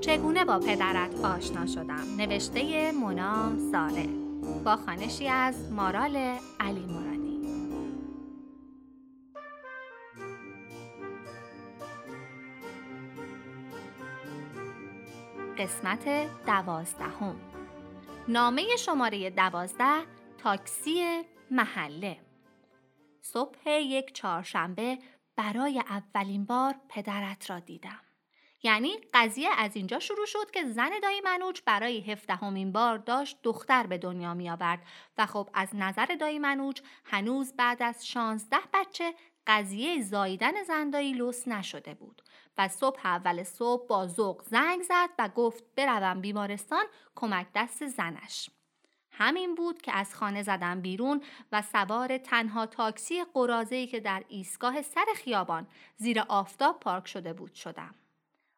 [0.00, 4.06] چگونه با پدرت آشنا شدم؟ نوشته مونا ساره.
[4.64, 6.16] با خانشی از مارال
[6.60, 7.40] علی مرادی.
[15.58, 16.04] قسمت
[16.46, 17.36] دوازدهم.
[18.28, 20.02] نامه شماره دوازده
[20.38, 22.20] تاکسی محله.
[23.20, 24.98] صبح یک چهارشنبه
[25.36, 28.00] برای اولین بار پدرت را دیدم.
[28.62, 33.86] یعنی قضیه از اینجا شروع شد که زن دایی منوچ برای هفدهمین بار داشت دختر
[33.86, 34.82] به دنیا می آورد
[35.18, 39.14] و خب از نظر دایی منوچ هنوز بعد از شانزده بچه
[39.46, 42.22] قضیه زاییدن زندایی لوس نشده بود
[42.58, 46.84] و صبح اول صبح با ذوق زنگ زد و گفت بروم بیمارستان
[47.14, 48.50] کمک دست زنش.
[49.16, 54.82] همین بود که از خانه زدم بیرون و سوار تنها تاکسی قرازه‌ای که در ایستگاه
[54.82, 57.94] سر خیابان زیر آفتاب پارک شده بود شدم.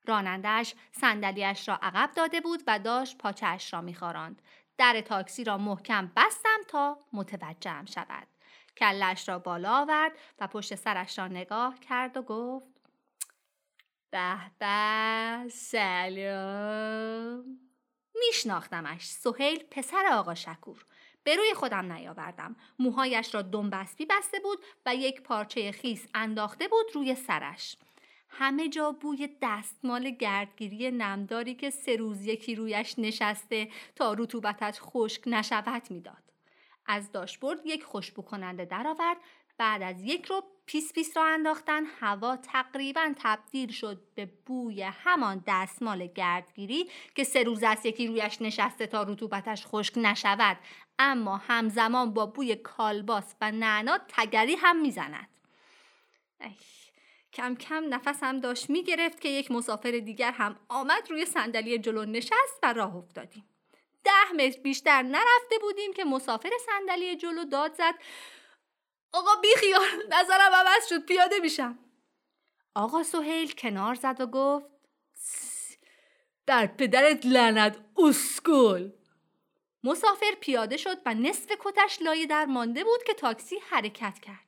[0.07, 4.43] رانندش صندلیاش را عقب داده بود و داشت پاچهاش را میخواراند
[4.79, 8.27] در تاکسی را محکم بستم تا متوجهم شود.
[8.77, 12.69] کلش را بالا آورد و پشت سرش را نگاه کرد و گفت
[14.11, 16.87] به به سلام.
[18.21, 19.05] میشناختمش.
[19.05, 20.85] سهیل پسر آقا شکور.
[21.25, 22.57] به روی خودم نیاوردم.
[22.79, 27.77] موهایش را دم‌اسبی بسته بود و یک پارچه خیس انداخته بود روی سرش.
[28.29, 35.23] همه جا بوی دستمال گردگیری نمداری که سه روز یکی رویش نشسته تا رطوبتش خشک
[35.27, 36.23] نشود می‌داد.
[36.87, 39.17] از داشبورد یک خوشبو کننده درآورد.
[39.59, 45.45] بعد از یک رو پیس پیس راه انداختن هوا تقریبا تبدیل شد به بوی همان
[45.47, 50.57] دستمال گردگیری که سه روز است یکی رویش نشسته تا رطوبتش خشک نشود.
[50.99, 55.29] اما همزمان با بوی کالباس و نعنا تگری هم می‌زند.
[57.33, 62.05] کم کم نفسم داشت می گرفت که یک مسافر دیگر هم آمد روی صندلی جلو
[62.05, 63.45] نشست و راه افتادیم.
[64.05, 67.95] ده متر بیشتر نرفته بودیم که مسافر صندلی جلو داد زد.
[69.13, 71.05] آقا بیخیال نظرم عوض شد.
[71.07, 71.79] پیاده میشم.
[72.75, 74.67] آقا سهیل کنار زد و گفت
[76.47, 78.91] در پدرت لعنت اسکل.
[79.85, 84.47] مسافر پیاده شد و نصف کتش لایه در مانده بود که تاکسی حرکت کرد.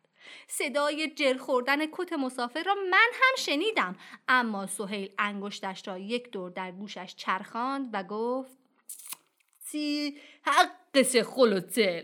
[0.48, 3.96] صدای جر خوردن کت مسافر را من هم شنیدم.
[4.28, 8.58] اما سهیل انگشتش را یک دور در گوشش چرخاند و گفت
[9.58, 12.02] سی حقش خلوتل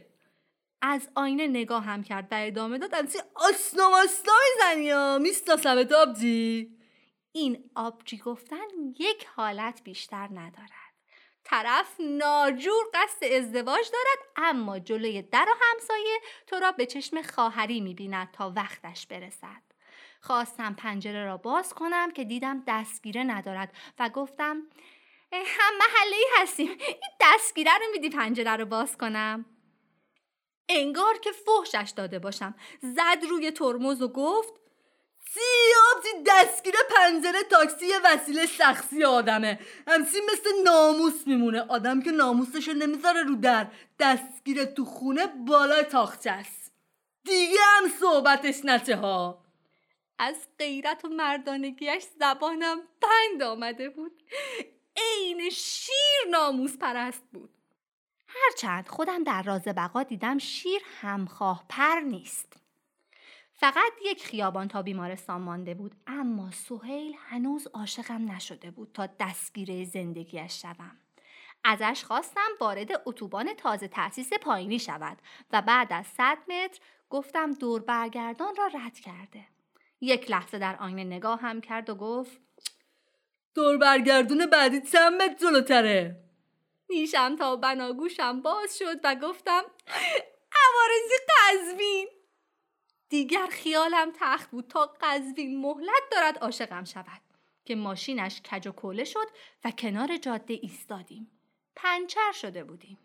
[0.86, 6.70] از آینه نگاه هم کرد و ادامه داد سی آسنا ماسنا می‌زنی یا میستاسمت آبجی؟
[7.32, 8.66] این آبجی گفتن
[8.98, 10.94] یک حالت بیشتر ندارد.
[11.44, 17.80] طرف ناجور قصد ازدواج دارد اما جلوی در و همسایه تو را به چشم خواهری
[17.80, 19.62] می‌بیند تا وقتش برسد.
[20.20, 24.62] خواستم پنجره را باز کنم که دیدم دستگیره ندارد و گفتم
[25.32, 26.68] هم محله هستیم.
[26.68, 29.53] این دستگیره رو میدی پنجره رو باز کنم؟
[30.68, 32.54] انگار که فحشش داده باشم.
[32.82, 34.52] زد روی ترمز و گفت
[35.34, 39.58] زیادی دستگیر پنجره تاکسی وسیله شخصی آدمه.
[39.86, 41.60] همسی مثل ناموس میمونه.
[41.60, 43.66] آدم که ناموسش نمی‌ذاره رو در
[43.98, 46.72] دستگیر تو خونه بالای تاخچه است.
[47.24, 49.44] دیگه هم صحبتش نچه ها.
[50.18, 54.22] از غیرت و مردانگیش زبانم بند آمده بود.
[54.96, 57.53] عین شیر ناموس پرست بود.
[58.42, 62.56] هرچند خودم در راز بقا دیدم شیر همخواه پر نیست.
[63.52, 69.84] فقط یک خیابان تا بیمارستان مانده بود اما سهیل هنوز عاشقم نشده بود تا دستگیره
[69.84, 70.96] زندگیش شوم.
[71.64, 75.18] ازش خواستم وارد اتوبان تازه تأسیس پایینی شود
[75.52, 76.80] و بعد از صد متر
[77.10, 79.44] گفتم دور برگردان را رد کرده.
[80.00, 82.40] یک لحظه در آینه نگاه هم کرد و گفت
[83.54, 86.23] دور برگردون بعدی چند متر جلوتره؟
[86.94, 89.64] نیشم تا بناگوشم باز شد و گفتم
[90.64, 92.08] عوارزی قزوین.
[93.08, 97.20] دیگر خیالم تخت بود تا قزوین مهلت دارد عاشقم شود
[97.64, 99.26] که ماشینش کج و کوله شد
[99.64, 101.30] و کنار جاده ایستادیم.
[101.76, 102.98] پنچر شده بودیم.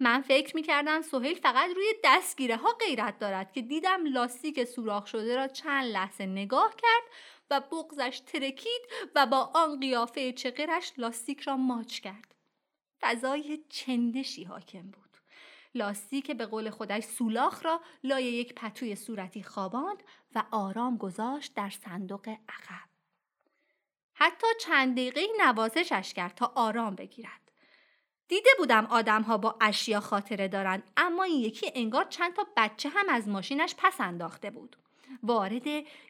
[0.00, 5.06] من فکر می کردم سهیل فقط روی دستگیره ها غیرت دارد که دیدم لاستیک سوراخ
[5.06, 7.12] شده را چند لحظه نگاه کرد
[7.50, 8.82] و بغزش ترکید
[9.14, 12.37] و با آن قیافه چقرش لاستیک را ماچ کرد.
[13.00, 15.08] فضای چندشی حاکم بود
[15.74, 20.02] لاستیک به قول خودش سولاخ را لای یک پتوی صورتی خواباند
[20.34, 22.88] و آرام گذاشت در صندوق عقب.
[24.14, 27.52] حتی چند دقیقه نوازشش کرد تا آرام بگیرد.
[28.28, 32.88] دیده بودم آدم ها با اشیا خاطره دارن اما این یکی انگار چند تا بچه
[32.88, 34.76] هم از ماشینش پس انداخته بود.
[35.22, 35.66] وارد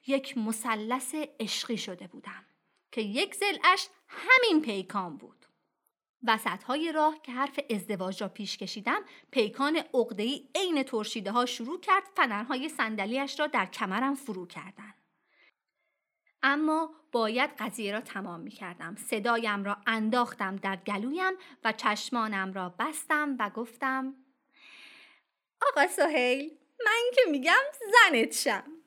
[0.06, 2.44] یک مثلث عشقی شده بودم
[2.92, 5.37] که یک زلش همین پیکان بود.
[6.26, 9.00] وسط های راه که حرف ازدواج را پیش کشیدم
[9.30, 9.82] پیکان
[10.18, 14.94] ای عین ترشیده ها شروع کرد فنرهای صندلیاش را در کمرم فرو کردن.
[16.42, 18.96] اما باید قضیه را تمام می کردم.
[18.96, 21.32] صدایم را انداختم در گلویم
[21.64, 24.14] و چشمانم را بستم و گفتم
[25.62, 27.62] آقا سهیل من که میگم
[27.92, 28.77] زنت شم.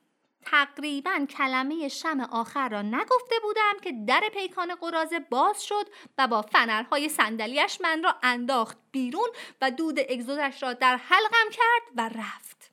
[0.46, 5.86] تقریبا کلمه شم آخر را نگفته بودم که در پیکان قرازه باز شد
[6.18, 9.30] و با فنرهای صندلیاش من را انداخت بیرون
[9.62, 12.72] و دود اگزودش را در حلقم کرد و رفت.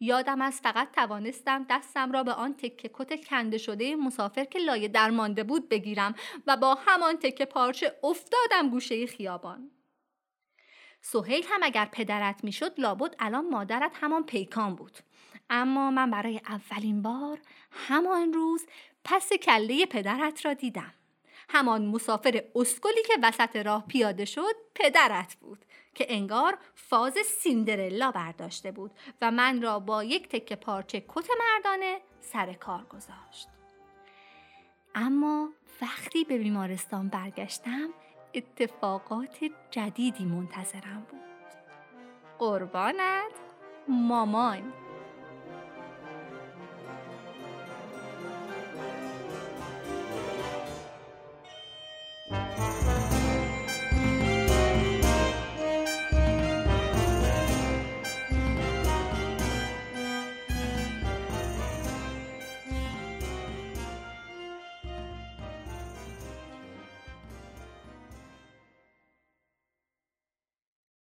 [0.00, 4.88] یادم از فقط توانستم دستم را به آن تکه کت کنده شده مسافر که لایه
[4.88, 6.14] درمانده بود بگیرم
[6.46, 9.70] و با همان تکه پارچه افتادم گوشه خیابان.
[11.00, 14.98] سهیل هم اگر پدرت می‌شد لابد الان مادرت همان پیکان بود.
[15.50, 17.38] اما من برای اولین بار
[17.70, 18.66] همان روز
[19.04, 20.94] پس کله پدرت را دیدم.
[21.48, 25.64] همان مسافر اسکلی که وسط راه پیاده شد پدرت بود
[25.94, 28.90] که انگار فاز سیندرلا برداشته بود
[29.22, 33.48] و من را با یک تکه پارچه کت مردانه سر کار گذاشت.
[34.94, 35.48] اما
[35.82, 37.88] وقتی به بیمارستان برگشتم
[38.34, 39.38] اتفاقات
[39.70, 41.20] جدیدی منتظرم بود.
[42.38, 43.32] قربانت
[43.88, 44.72] مامان